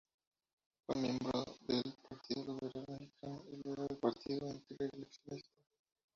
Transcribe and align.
Fue 0.83 0.99
miembro 0.99 1.45
del 1.67 1.83
Partido 2.09 2.57
Liberal 2.59 2.85
Mexicano 3.01 3.43
y 3.53 3.61
luego 3.67 3.83
del 3.85 3.97
Partido 3.99 4.49
Antirreeleccionista. 4.49 5.51